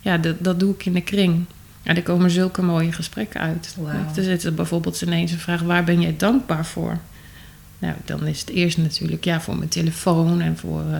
[0.01, 1.45] Ja, dat, dat doe ik in de kring.
[1.81, 3.75] Ja, er komen zulke mooie gesprekken uit.
[3.77, 4.17] Wow.
[4.17, 6.97] Er zit bijvoorbeeld ineens een vraag: waar ben jij dankbaar voor?
[7.79, 10.83] Nou, dan is het eerst natuurlijk ja, voor mijn telefoon en voor.
[10.91, 10.97] Uh,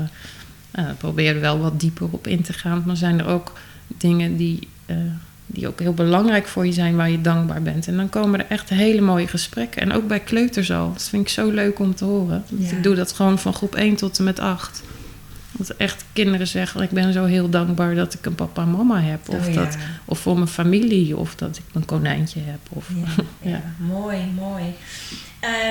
[0.79, 2.83] uh, probeer er wel wat dieper op in te gaan.
[2.85, 3.53] Maar zijn er ook
[3.87, 4.97] dingen die, uh,
[5.45, 7.87] die ook heel belangrijk voor je zijn, waar je dankbaar bent?
[7.87, 9.81] En dan komen er echt hele mooie gesprekken.
[9.81, 10.93] En ook bij kleuters al.
[10.93, 12.43] Dat vind ik zo leuk om te horen.
[12.47, 12.69] Ja.
[12.69, 14.83] Ik doe dat gewoon van groep 1 tot en met 8.
[15.51, 19.01] Dat echt kinderen zeggen: Ik ben zo heel dankbaar dat ik een papa en mama
[19.01, 19.29] heb.
[19.29, 19.63] Of, oh, ja.
[19.63, 22.59] dat, of voor mijn familie, of dat ik een konijntje heb.
[22.69, 23.61] Of, ja, ja.
[23.77, 24.63] mooi, mooi.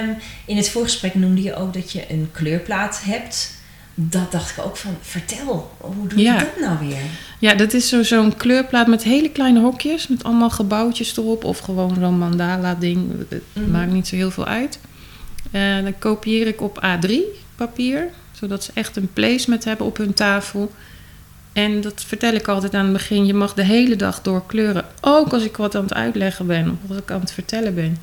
[0.02, 3.55] Um, in het voorgesprek noemde je ook dat je een kleurplaat hebt.
[3.98, 7.02] Dat dacht ik ook van: vertel, hoe doe je dat nou weer?
[7.38, 11.44] Ja, dat is zo, zo'n kleurplaat met hele kleine hokjes, met allemaal gebouwtjes erop.
[11.44, 13.10] Of gewoon zo'n mandala-ding.
[13.28, 13.70] Het mm -hmm.
[13.70, 14.78] maakt niet zo heel veel uit.
[15.52, 17.12] Uh, dan kopieer ik op A3
[17.56, 20.72] papier zodat ze echt een placement hebben op hun tafel.
[21.52, 23.26] En dat vertel ik altijd aan het begin.
[23.26, 24.84] Je mag de hele dag door kleuren.
[25.00, 27.96] Ook als ik wat aan het uitleggen ben of als ik aan het vertellen ben.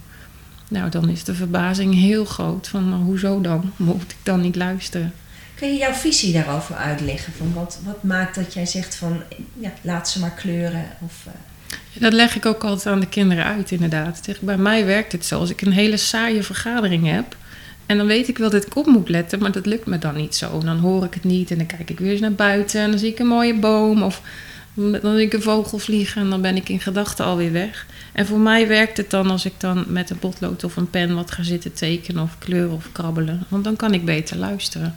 [0.69, 2.67] Nou, dan is de verbazing heel groot.
[2.67, 3.71] Van nou, hoezo dan?
[3.75, 5.13] Moet ik dan niet luisteren?
[5.63, 7.33] Kun je jouw visie daarover uitleggen?
[7.33, 9.21] Van wat, wat maakt dat jij zegt van
[9.59, 10.85] ja, laat ze maar kleuren?
[11.01, 12.01] Of, uh...
[12.01, 14.27] Dat leg ik ook altijd aan de kinderen uit, inderdaad.
[14.41, 15.39] Bij mij werkt het zo.
[15.39, 17.37] Als ik een hele saaie vergadering heb...
[17.85, 19.39] en dan weet ik wel dat ik op moet letten...
[19.39, 20.59] maar dat lukt me dan niet zo.
[20.59, 22.81] Dan hoor ik het niet en dan kijk ik weer eens naar buiten...
[22.81, 24.21] en dan zie ik een mooie boom of
[24.73, 26.21] dan zie ik een vogel vliegen...
[26.21, 27.85] en dan ben ik in gedachten alweer weg.
[28.11, 31.15] En voor mij werkt het dan als ik dan met een potlood of een pen...
[31.15, 33.45] wat ga zitten tekenen of kleuren of krabbelen.
[33.47, 34.95] Want dan kan ik beter luisteren.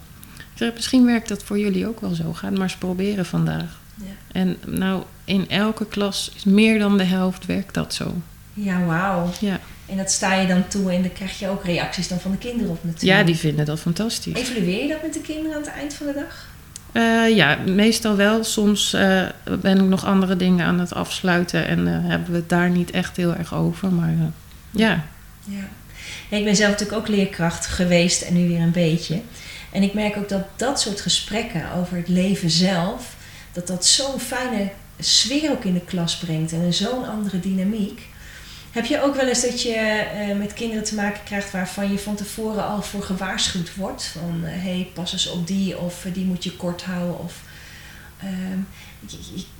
[0.56, 2.32] Zeg, misschien werkt dat voor jullie ook wel zo.
[2.32, 3.80] Ga het maar eens proberen vandaag.
[3.94, 4.04] Ja.
[4.32, 8.14] En nou, in elke klas is meer dan de helft werkt dat zo.
[8.54, 9.30] Ja, wauw.
[9.40, 12.30] Ja, En dat sta je dan toe en dan krijg je ook reacties dan van
[12.30, 13.18] de kinderen op natuurlijk.
[13.18, 14.34] ja die vinden dat fantastisch.
[14.34, 16.48] Evalueer je dat met de kinderen aan het eind van de dag?
[16.92, 18.44] Eh, ja, meestal wel.
[18.44, 19.22] Soms eh,
[19.60, 22.90] ben ik nog andere dingen aan het afsluiten en eh, hebben we het daar niet
[22.90, 23.92] echt heel erg over.
[23.92, 24.30] Maar ja,
[24.70, 25.04] Ja.
[26.28, 29.20] Ja, ik ben zelf natuurlijk ook leerkracht geweest en nu weer een beetje.
[29.76, 33.14] En ik merk ook dat dat soort gesprekken over het leven zelf,
[33.52, 38.00] dat dat zo'n fijne sfeer ook in de klas brengt en een zo'n andere dynamiek.
[38.70, 41.98] Heb je ook wel eens dat je eh, met kinderen te maken krijgt waarvan je
[41.98, 44.04] van tevoren al voor gewaarschuwd wordt?
[44.04, 47.18] Van hé, hey, pas eens op die of eh, die moet je kort houden.
[47.18, 47.34] Of,
[48.20, 48.58] ehm,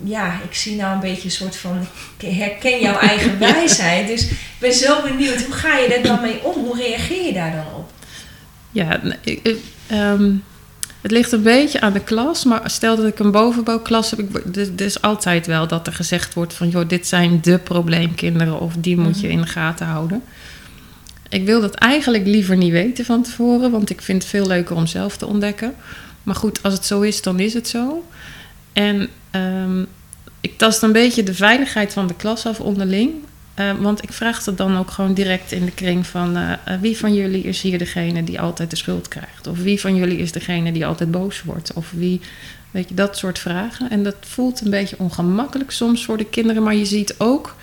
[0.05, 1.87] ja, ik zie nou een beetje een soort van,
[2.19, 4.07] ik herken jouw eigen wijsheid.
[4.07, 6.65] Dus ik ben zo benieuwd, hoe ga je daar dan mee om?
[6.65, 7.93] Hoe reageer je daar dan op?
[8.71, 10.33] ja ik- ehm,
[11.01, 12.45] het ligt een beetje aan de klas.
[12.45, 16.55] Maar stel dat ik een bovenbouwklas heb, ik, is altijd wel dat er gezegd wordt
[16.55, 16.69] van...
[16.69, 19.37] joh, dit zijn de probleemkinderen of die moet je Mhm.
[19.37, 20.23] in de gaten houden.
[21.29, 24.77] Ik wil dat eigenlijk liever niet weten van tevoren, want ik vind het veel leuker
[24.77, 25.75] om zelf te ontdekken.
[26.23, 28.05] Maar goed, als het zo is, dan is het zo.
[28.73, 29.85] En ehm,
[30.41, 33.11] ik tast een beetje de veiligheid van de klas af onderling.
[33.57, 36.37] Eh, want ik vraag het dan ook gewoon direct in de kring van...
[36.37, 39.47] eh, eh, wie van jullie is hier degene die altijd de schuld krijgt?
[39.47, 41.73] Of wie van jullie is degene die altijd boos wordt?
[41.73, 42.21] Of wie...
[42.71, 43.91] Weet je, dat soort vragen.
[43.91, 46.63] En dat voelt een beetje ongemakkelijk soms voor de kinderen.
[46.63, 47.57] Maar je ziet ook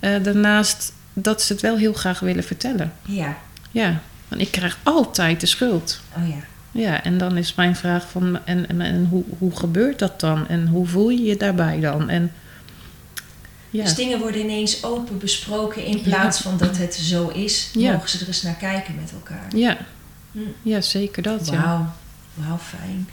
[0.00, 2.92] daarnaast dat ze het wel heel graag willen vertellen.
[3.02, 3.38] Ja,
[3.70, 6.00] Ja, want ik krijg altijd de schuld.
[6.16, 6.44] oh ja.
[6.70, 10.48] Ja, en dan is mijn vraag van, en, en, en hoe, hoe gebeurt dat dan?
[10.48, 12.08] En hoe voel je je daarbij dan?
[12.08, 12.32] En
[13.70, 17.70] ja, Dus dingen worden ineens open besproken in plaats van dat het zo is.
[17.74, 19.56] Mogen ze er eens naar kijken met elkaar.
[19.56, 19.76] ja,
[20.32, 20.38] Hm.
[20.62, 21.48] ja zeker dat.
[21.48, 21.86] Wauw,
[22.34, 23.08] wauw, fijn.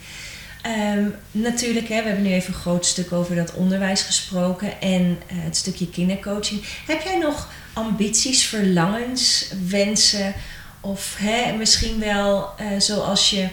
[0.62, 5.18] Ehm, natuurlijk, hè, we hebben nu even een groot stuk over dat onderwijs gesproken en
[5.26, 6.60] eh, het stukje kindercoaching.
[6.86, 10.34] Heb jij nog ambities, verlangens, wensen
[10.80, 13.48] of hè, misschien wel eh, zoals je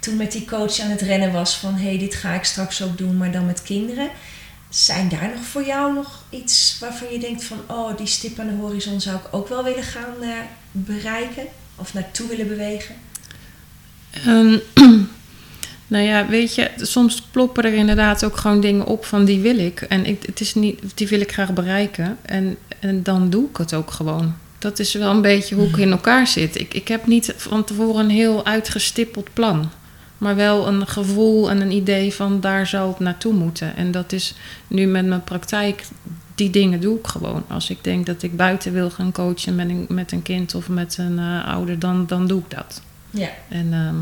[0.00, 2.82] toen met die coach aan het rennen was van hé, hey, dit ga ik straks
[2.82, 4.08] ook doen, maar dan met kinderen.
[4.68, 8.48] Zijn daar nog voor jou nog iets waarvan je denkt van oh, die stip aan
[8.48, 10.28] de horizon zou ik ook wel willen gaan eh,
[10.72, 11.44] bereiken
[11.76, 12.94] of naartoe willen bewegen?
[14.10, 14.58] Ehm,
[15.86, 19.58] nou ja, weet je, soms ploppen er inderdaad ook gewoon dingen op van die wil
[19.58, 19.80] ik.
[19.80, 22.18] En ik, het is niet, die wil ik graag bereiken.
[22.22, 24.34] En, en dan doe ik het ook gewoon.
[24.58, 26.60] Dat is wel een beetje hoe ik in elkaar zit.
[26.60, 29.70] Ik, ik heb niet van tevoren een heel uitgestippeld plan.
[30.18, 33.76] Maar wel een gevoel en een idee van daar zou het naartoe moeten.
[33.76, 34.34] En dat is
[34.68, 35.84] nu met mijn praktijk,
[36.34, 37.44] die dingen doe ik gewoon.
[37.48, 40.68] Als ik denk dat ik buiten wil gaan coachen met een, met een kind of
[40.68, 42.82] met een eh, ouder, dan, dan doe ik dat.
[43.10, 43.28] Ja.
[43.48, 43.96] En ehm,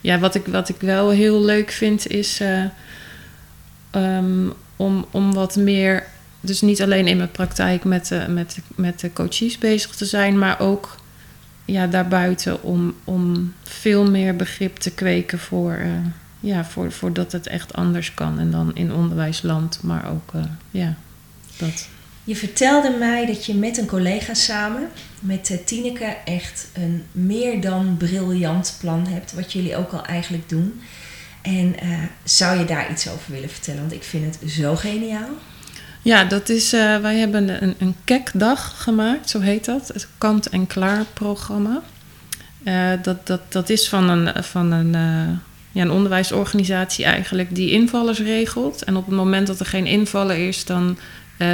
[0.00, 2.64] ja, wat ik, wat ik wel heel leuk vind is eh,
[3.90, 6.06] ehm, om, om wat meer,
[6.40, 10.04] dus niet alleen in mijn praktijk met de, met, de- met de coaches bezig te
[10.04, 10.96] zijn, maar ook
[11.68, 15.90] ja, daarbuiten om, om veel meer begrip te kweken voor, eh,
[16.40, 18.38] ja, voor, voor dat het echt anders kan.
[18.38, 20.94] En dan in onderwijsland, maar ook eh, ja,
[21.56, 21.88] dat.
[22.24, 24.88] Je vertelde mij dat je met een collega samen,
[25.20, 29.32] met eh, Tineke, echt een meer dan briljant plan hebt.
[29.32, 30.80] Wat jullie ook al eigenlijk doen.
[31.42, 31.74] En
[32.24, 33.80] zou je daar iets over willen vertellen?
[33.80, 35.28] Want ik vind het zo geniaal.
[36.08, 39.88] Ja, dat is, eh, wij hebben een, een KEK-dag gemaakt, zo heet dat.
[39.88, 41.82] Het kant-en-klaar programma.
[42.64, 45.34] Eh, dat, dat, dat is van een, van een, eh,
[45.72, 48.84] ja, een onderwijsorganisatie eigenlijk die invallers regelt.
[48.84, 50.98] En op het moment dat er geen invaller is, dan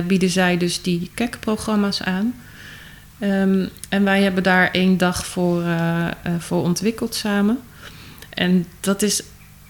[0.07, 2.35] bieden zij dus die KEK-programma's aan.
[3.19, 5.63] Ehm, en wij hebben daar één dag voor,
[6.39, 7.59] voor ontwikkeld samen.
[8.31, 9.23] En dat is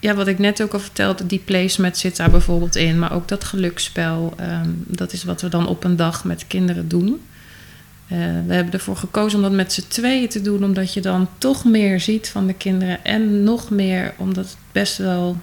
[0.04, 2.98] ja, wat ik net ook al vertelde, die placement zit daar bijvoorbeeld in.
[2.98, 6.88] Maar ook dat geluksspel, ehm, dat is wat we dan op een dag met kinderen
[6.88, 7.20] doen.
[8.08, 11.28] Eh, we hebben ervoor gekozen om dat met z'n tweeën te doen, omdat je dan
[11.38, 13.04] toch meer ziet van de kinderen.
[13.04, 15.36] En nog meer, omdat het best wel.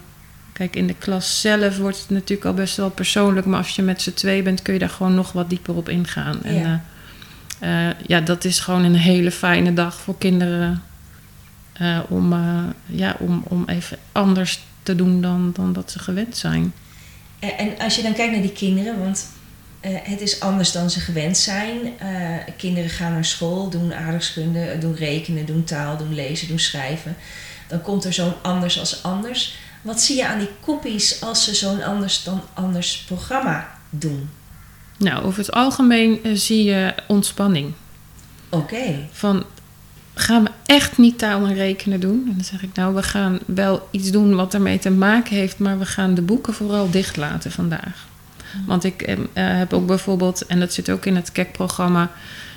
[0.54, 3.46] Kijk, in de klas zelf wordt het natuurlijk al best wel persoonlijk.
[3.46, 5.90] Maar als je met z'n twee bent, kun je daar gewoon nog wat dieper op
[5.90, 6.44] ingaan.
[6.44, 6.82] En Ja.
[7.60, 10.82] eh, eh, ja, dat is gewoon een hele fijne dag voor kinderen.
[11.74, 16.38] Eh, om, eh, ja, om, om even anders te doen dan, dan dat ze gewend
[16.38, 16.74] zijn.
[17.40, 19.28] En, en als je dan kijkt naar die kinderen, want
[19.82, 22.00] eh, het is anders dan ze gewend zijn.
[22.00, 27.16] Eh, kinderen gaan naar school, doen aardrijkskunde, doen rekenen, doen taal, doen lezen, doen schrijven.
[27.68, 29.56] Dan komt er zo'n anders als anders.
[29.82, 34.30] Wat zie je aan die koppies als ze zo'n anders dan anders programma doen?
[34.98, 37.74] Nou, over het algemeen eh, zie je ontspanning.
[38.50, 39.08] Oké.
[39.12, 39.46] Van,
[40.14, 42.24] gaan we echt niet taal en rekenen doen?
[42.28, 45.60] En dan zeg ik, nou, we gaan wel iets doen wat ermee te maken heeft...
[45.60, 48.08] maar we gaan de boeken vooral dicht laten vandaag.
[48.66, 52.12] Want ik eh, heb ook bijvoorbeeld, en dat zit ook in het KEK-programma...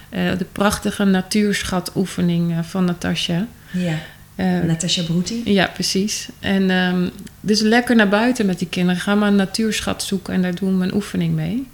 [0.09, 3.47] eh, de prachtige natuurschatoefening eh, van Natasja.
[3.73, 3.99] Ja.
[4.37, 5.03] Eh, Natasja
[5.45, 6.29] ja, precies.
[6.41, 7.09] En ehm,
[7.41, 9.01] dus lekker naar buiten met die kinderen.
[9.01, 11.67] Ga maar een natuurschat zoeken en daar doen we een oefening mee.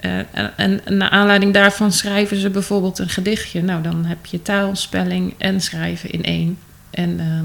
[0.00, 0.18] Eh,
[0.56, 3.62] en, en naar aanleiding daarvan schrijven ze bijvoorbeeld een gedichtje.
[3.62, 6.58] Nou, dan heb je taal, spelling en schrijven in één.
[6.90, 7.44] En ehm,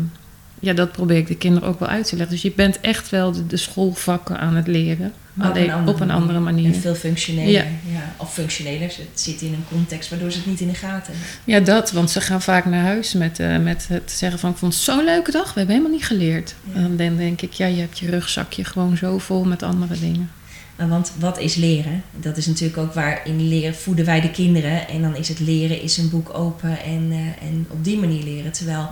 [0.59, 2.33] ja, dat probeer ik de kinderen ook wel uit te leggen.
[2.33, 5.13] Dus je bent echt wel de, de schoolvakken aan het leren.
[5.33, 6.73] Maar alleen op een andere manier.
[6.73, 7.51] En veel functioneler.
[7.51, 7.63] Ja.
[7.91, 8.13] Ja.
[8.17, 8.87] Of functioneler.
[8.87, 11.29] Het zit in een context waardoor ze het niet in de gaten hebben.
[11.43, 11.91] Ja, dat.
[11.91, 14.51] Want ze gaan vaak naar huis met, eh, met het zeggen van...
[14.51, 16.55] ik vond het zo'n leuke dag, we hebben helemaal niet geleerd.
[16.73, 16.75] Ja.
[16.75, 20.31] En dan denk ik, ja, je hebt je rugzakje gewoon zo vol met andere dingen.
[20.75, 22.03] Want wat is leren?
[22.11, 24.87] Dat is natuurlijk ook waar in leren voeden wij de kinderen.
[24.87, 28.23] En dan is het leren is een boek open en, eh, en op die manier
[28.23, 28.51] leren.
[28.51, 28.89] Terwijl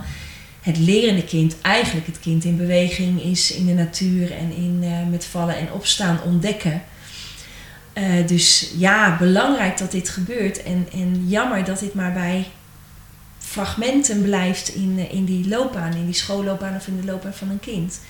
[0.60, 5.10] het lerende kind eigenlijk het kind in beweging is in de natuur en in, eh,
[5.10, 6.82] met vallen en opstaan ontdekken.
[7.92, 10.62] Eh, dus ja, belangrijk dat dit gebeurt.
[10.62, 12.46] En, en jammer dat dit maar bij
[13.38, 17.60] fragmenten blijft in, in die loopbaan, in die schoolloopbaan of in de loopbaan van een
[17.60, 18.00] kind.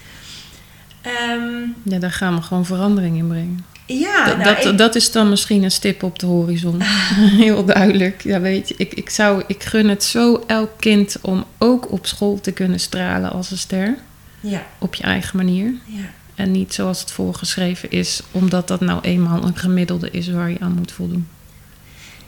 [1.05, 3.65] Ehm, Ja, daar gaan we gewoon verandering in brengen.
[3.87, 6.81] ja, Dat- nou, dat, ik- dat is dan misschien een stip op de horizon.
[7.45, 8.23] Heel duidelijk.
[8.23, 12.07] Ja, weet je, ik, ik, zou, ik gun het zo elk kind om ook op
[12.07, 13.95] school te kunnen stralen als een ster.
[14.41, 15.75] ja, Op je eigen manier.
[15.87, 16.01] ja.
[16.35, 20.61] En niet zoals het voorgeschreven is, omdat dat nou eenmaal een gemiddelde is waar je
[20.61, 21.29] aan moet voldoen.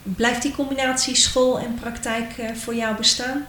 [0.03, 3.45] Blijft die combinatie school en praktijk eh, voor jou bestaan?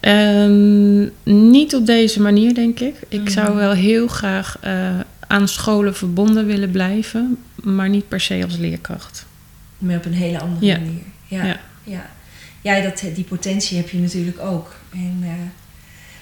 [0.00, 1.00] Ehm,
[1.48, 2.94] niet op deze manier, denk ik.
[3.08, 3.30] Ik Mhm.
[3.30, 4.88] zou wel heel graag eh,
[5.26, 9.26] aan scholen verbonden willen blijven, maar niet per se als leerkracht.
[9.78, 10.78] Maar op een hele andere Ja.
[10.78, 11.02] manier.
[11.26, 11.56] Ja, ja.
[11.84, 12.06] Ja.
[12.60, 12.80] ja.
[12.82, 14.74] dat, die potentie heb je natuurlijk ook.
[14.92, 15.28] En, eh,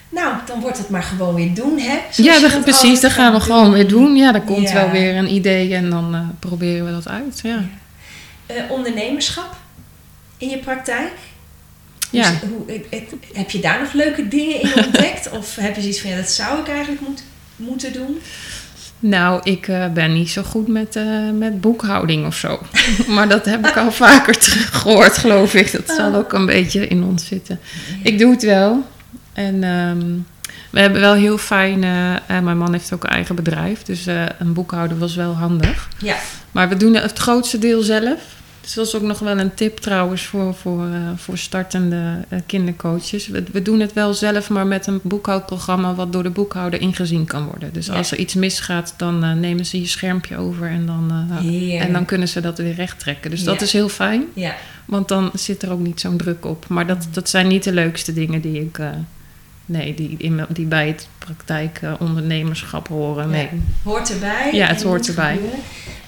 [0.08, 1.98] nou, dan wordt het maar gewoon weer doen, hè?
[2.10, 3.00] Zoals ja, dat, precies.
[3.00, 4.16] Dat gaan we gewoon weer doen.
[4.16, 4.74] Ja, er komt Ja.
[4.74, 7.40] wel weer een idee en dan eh, proberen we dat uit.
[7.42, 7.64] Ja.
[8.68, 9.56] Ondernemerschap
[10.38, 11.12] in je praktijk?
[12.10, 12.30] Ja.
[12.30, 12.80] Dus hoe,
[13.32, 15.30] heb je daar nog leuke dingen in ontdekt?
[15.38, 17.22] of heb je zoiets van, ja, dat zou ik eigenlijk moet,
[17.56, 18.18] moeten doen?
[18.98, 22.60] Nou, ik eh, ben niet zo goed met, eh, met boekhouding of zo.
[23.14, 24.36] maar dat heb ik al vaker
[24.70, 25.72] gehoord, geloof ik.
[25.72, 27.60] Dat zal ook een beetje in ons zitten.
[28.02, 28.86] Ik doe het wel.
[29.32, 30.04] En ehm,
[30.70, 31.84] we hebben wel heel fijn...
[31.84, 33.82] eh, mijn man heeft ook een eigen bedrijf.
[33.82, 34.06] Dus
[34.38, 35.88] een boekhouder was wel handig.
[35.98, 36.16] Ja,
[36.52, 38.20] Maar we doen het grootste deel zelf.
[38.66, 42.38] Dus dat is ook nog wel een tip trouwens voor, voor, eh, voor startende eh,
[42.46, 43.26] kindercoaches.
[43.28, 47.24] We, we doen het wel zelf, maar met een boekhoudprogramma wat door de boekhouder ingezien
[47.24, 47.72] kan worden.
[47.72, 47.94] Dus Ja.
[47.94, 51.80] als er iets misgaat, dan eh, nemen ze je schermpje over en dan, Heerlijk.
[51.86, 53.30] en dan kunnen ze dat weer recht trekken.
[53.30, 54.54] Dus dat is heel fijn, ja.
[54.84, 56.64] want dan zit er ook niet zo'n druk op.
[56.68, 58.78] Maar dat, dat zijn niet de leukste dingen die ik.
[59.66, 60.16] nee, die,
[60.48, 63.30] die bij het praktijkondernemerschap horen.
[63.30, 63.48] Nee.
[63.82, 64.50] Hoort erbij.
[64.52, 65.34] Ja, het hoort erbij.
[65.34, 65.58] gebeuren.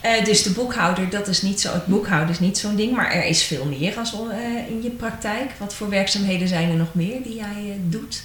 [0.01, 1.73] Eh, dus de boekhouder, dat is niet zo.
[1.73, 4.91] Het boekhouden is niet zo'n ding, maar er is veel meer als eh, in je
[4.91, 5.51] praktijk.
[5.59, 8.23] Wat voor werkzaamheden zijn er nog meer die jij eh, doet?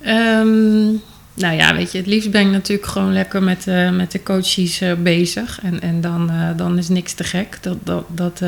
[0.00, 0.86] Ehm,
[1.34, 4.82] nou ja, weet je, het liefst ben ik natuurlijk gewoon lekker met, met de coaches
[4.98, 5.60] bezig.
[5.62, 7.58] En, en dan, dan is niks te gek.
[7.60, 8.40] Dat, dat, dat,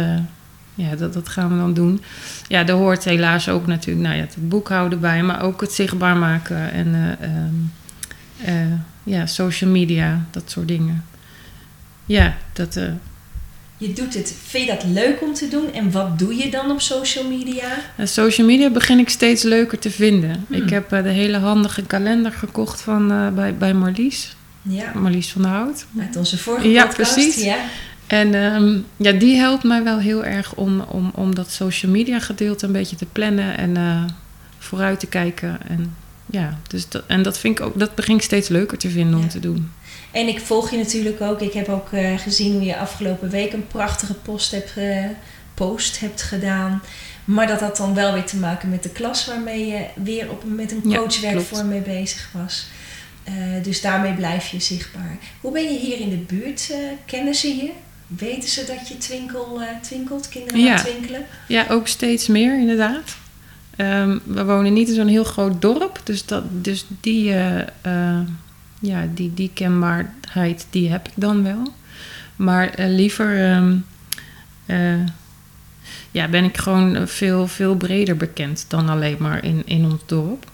[0.80, 2.02] ja, dat, dat gaan we dan doen.
[2.48, 6.16] Ja, er hoort helaas ook natuurlijk nou ja, het boekhouden bij, maar ook het zichtbaar
[6.16, 7.54] maken en eh, ehm,
[8.44, 11.04] eh, ja, social media, dat soort dingen.
[12.10, 12.76] Ja, dat.
[12.76, 12.84] eh,
[13.76, 15.72] Je doet het, vind je dat leuk om te doen?
[15.72, 17.68] En wat doe je dan op social media?
[17.96, 20.44] Eh, Social media begin ik steeds leuker te vinden.
[20.48, 20.56] Hmm.
[20.62, 24.36] Ik heb eh, de hele handige kalender gekocht van, bij, bij Marlies.
[24.62, 25.86] Ja, Marlies van der Hout.
[26.00, 27.12] uit onze vorige Ja, podcast.
[27.14, 27.42] precies.
[27.44, 27.56] Ja,
[28.06, 32.18] En ehm, ja, die helpt mij wel heel erg om, om, om dat social media
[32.18, 33.76] gedeelte een beetje te plannen en
[34.58, 35.58] vooruit te kijken.
[35.68, 35.94] En,
[36.26, 39.18] ja, dus dat, en dat, vind ik ook, dat begin ik steeds leuker te vinden
[39.18, 39.70] om te doen.
[40.12, 41.40] En ik volg je natuurlijk ook.
[41.40, 45.04] Ik heb ook eh, gezien hoe je afgelopen week een prachtige post hebt, eh,
[45.54, 46.82] post hebt gedaan.
[47.24, 50.42] Maar dat had dan wel weer te maken met de klas waarmee je weer op,
[50.46, 52.66] met een Ja, coachwerkvorm mee bezig was.
[53.24, 55.18] Eh, dus daarmee blijf je zichtbaar.
[55.40, 56.74] Hoe ben je hier in de buurt?
[57.06, 57.70] kennen ze je?
[58.06, 60.76] Weten ze dat je twinkel, twinkelt, kinderen Ja.
[60.76, 61.26] twinkelen?
[61.48, 63.16] Ja, ook steeds meer inderdaad.
[63.76, 67.34] Ehm, we wonen niet in zo'n heel groot dorp, dus, dat, dus die,
[68.80, 71.72] ja, die, die kenbaarheid die heb ik dan wel.
[72.36, 73.76] Maar eh, liever ehm,
[74.66, 75.06] eh,
[76.10, 80.50] ja, ben ik gewoon veel, veel breder bekend dan alleen maar in, in ons dorp.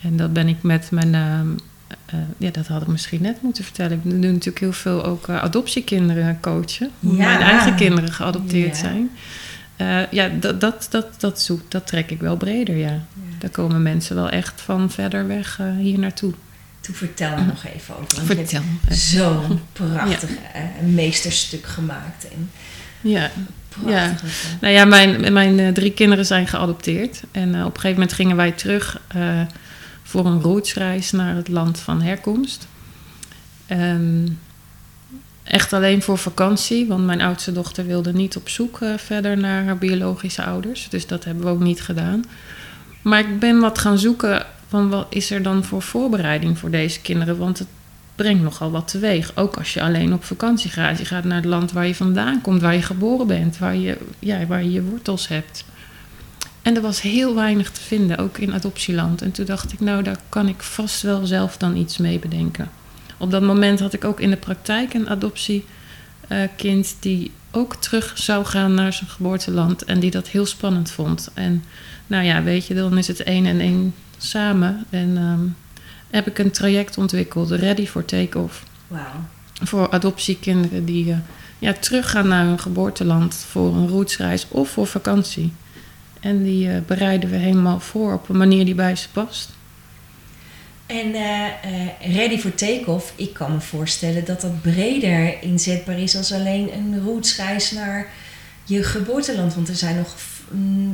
[0.00, 1.14] En dat ben ik met mijn.
[1.14, 3.92] eh, ja, dat had ik misschien net moeten vertellen.
[4.04, 6.90] Ik doe natuurlijk heel veel ook adoptiekinderen coachen.
[7.00, 7.24] Hoe Ja.
[7.24, 8.82] mijn eigen kinderen geadopteerd Ja.
[8.82, 9.10] zijn.
[10.10, 13.04] Ja, dat, dat, dat, dat, zoek, dat trek ik wel breder, ja.
[13.38, 16.32] Daar komen mensen wel echt van verder weg hier naartoe.
[16.88, 18.16] Toen vertel me nog even over.
[18.16, 18.62] want Vertel.
[18.90, 22.28] Zo'n prachtig eh, meesterstuk gemaakt.
[22.28, 22.50] En
[23.00, 23.30] Ja.
[23.68, 24.44] prachtig.
[24.60, 27.22] Nou ja, mijn, mijn eh, drie kinderen zijn geadopteerd.
[27.30, 29.00] En eh, op een gegeven moment gingen wij terug
[30.02, 32.66] voor een rootsreis naar het land van herkomst.
[33.66, 34.26] Ehm,
[35.42, 39.78] echt alleen voor vakantie, want mijn oudste dochter wilde niet op zoek verder naar haar
[39.78, 40.88] biologische ouders.
[40.90, 42.24] Dus dat hebben we ook niet gedaan.
[43.02, 47.00] Maar ik ben wat gaan zoeken van wat is er dan voor voorbereiding voor deze
[47.00, 47.38] kinderen?
[47.38, 47.68] Want het
[48.14, 49.36] brengt nogal wat teweeg.
[49.36, 50.98] Ook als je alleen op vakantie gaat.
[50.98, 53.98] Je gaat naar het land waar je vandaan komt, waar je geboren bent, waar je
[54.18, 55.64] ja, waar je, je wortels hebt.
[56.62, 59.22] En er was heel weinig te vinden, ook in adoptieland.
[59.22, 62.70] En toen dacht ik, nou, daar kan ik vast wel zelf dan iets mee bedenken.
[63.18, 68.44] Op dat moment had ik ook in de praktijk een adoptiekind die ook terug zou
[68.44, 71.30] gaan naar zijn geboorteland en die dat heel spannend vond.
[71.34, 71.64] En
[72.06, 74.84] nou ja, weet je, dan is het één en één samen.
[74.90, 75.46] En ehm,
[76.10, 79.02] heb ik een traject ontwikkeld, Ready for Take-Off Wauw.
[79.62, 81.18] voor adoptiekinderen die eh,
[81.58, 85.52] ja, teruggaan naar hun geboorteland voor een rootsreis of voor vakantie.
[86.20, 89.56] En die eh, bereiden we helemaal voor op een manier die bij ze past.
[90.86, 96.32] En eh, ready for take-off, ik kan me voorstellen dat dat breder inzetbaar is als
[96.32, 98.06] alleen een rootsreis naar
[98.64, 99.54] je geboorteland.
[99.54, 100.14] Want er zijn nog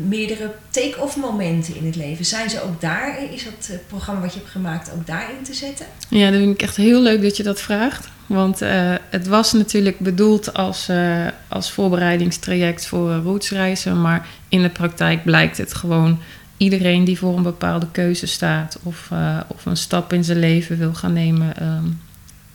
[0.09, 2.25] meerdere take-off momenten in het leven.
[2.25, 5.55] Zijn ze ook daar, is dat eh, programma wat je hebt gemaakt ook daarin te
[5.55, 5.87] zetten?
[6.09, 8.09] Ja, dat vind ik echt heel leuk dat je dat vraagt.
[8.27, 14.01] Want eh, het was natuurlijk bedoeld als, eh, als voorbereidingstraject voor rootsreizen.
[14.01, 16.19] Maar in de praktijk blijkt het gewoon
[16.57, 19.11] iedereen die voor een bepaalde keuze staat of,
[19.47, 21.85] of een stap in zijn leven wil gaan nemen, ehm,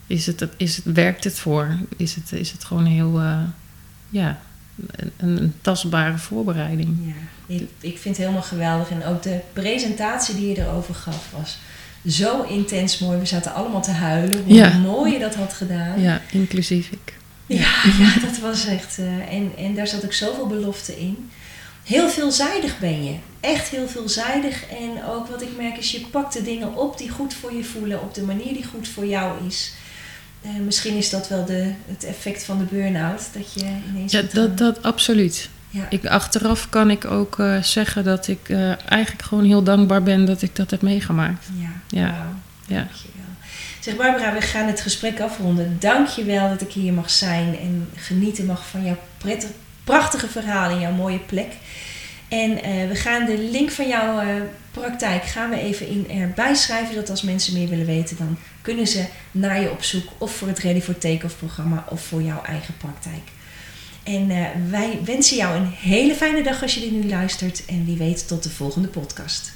[0.06, 1.76] is het, is het, werkt het voor?
[1.96, 3.20] Is het, is het gewoon heel,
[4.08, 4.40] ja,
[4.96, 6.96] een, een tastbare voorbereiding?
[7.04, 8.90] Ja, ik, ik vind het helemaal geweldig.
[8.90, 11.58] En ook de presentatie die je erover gaf was
[12.06, 13.18] zo intens mooi.
[13.18, 14.42] We zaten allemaal te huilen.
[14.44, 14.78] Hoe Ja.
[14.78, 16.00] mooi je dat had gedaan.
[16.00, 17.14] Ja, inclusief ik.
[17.46, 18.98] Ja, ja, dat was echt.
[18.98, 21.30] eh, en, en daar zat ook zoveel belofte in.
[21.84, 23.14] Heel veelzijdig ben je.
[23.40, 24.64] Echt heel veelzijdig.
[24.66, 27.64] En ook wat ik merk is, je pakt de dingen op die goed voor je
[27.64, 28.02] voelen.
[28.02, 29.72] Op de manier die goed voor jou is.
[30.42, 33.28] Eh, misschien is dat wel de, het effect van de burn-out.
[33.32, 34.12] Dat je ineens...
[34.12, 35.48] Ja, dat, een- dat absoluut.
[35.70, 35.86] ja.
[35.90, 40.24] Ik, achteraf kan ik ook eh, zeggen dat ik eh, eigenlijk gewoon heel dankbaar ben
[40.24, 41.46] dat ik dat heb meegemaakt.
[41.58, 42.26] Ja, Ja.
[42.66, 42.86] Ja.
[43.80, 45.76] Zeg Barbara, we gaan het gesprek afronden.
[45.78, 49.50] Dank je wel dat ik hier mag zijn en genieten mag van jouw prettig,
[49.84, 51.52] prachtige verhaal in jouw mooie plek.
[52.28, 54.26] En eh, we gaan de link van jouw eh,
[54.70, 58.86] praktijk gaan we even in erbij schrijven, zodat als mensen meer willen weten, dan kunnen
[58.86, 62.42] ze naar je op zoek of voor het Ready for Take-Off programma of voor jouw
[62.42, 63.22] eigen praktijk.
[64.02, 67.84] En eh, wij wensen jou een hele fijne dag als je dit nu luistert en
[67.84, 69.52] wie weet tot de volgende podcast.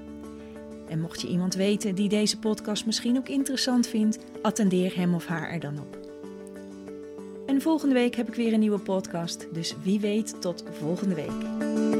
[0.89, 5.27] En mocht je iemand weten die deze podcast misschien ook interessant vindt, attendeer hem of
[5.27, 6.06] haar er dan op.
[7.57, 11.96] En volgende week heb ik weer een nieuwe podcast, dus wie weet tot volgende week.